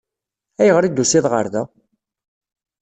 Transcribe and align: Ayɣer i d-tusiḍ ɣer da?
Ayɣer 0.61 0.83
i 0.83 0.89
d-tusiḍ 0.89 1.25
ɣer 1.31 1.45
da? 1.53 1.63